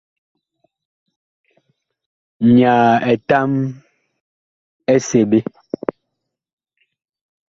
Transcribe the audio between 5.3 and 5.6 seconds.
pɛ.